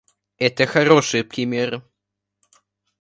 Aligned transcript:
Это 0.39 0.65
хорошие 0.65 1.23
примеры. 1.23 1.83